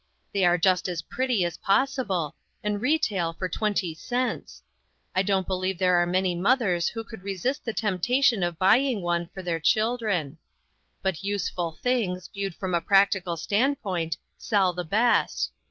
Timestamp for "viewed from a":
12.33-12.81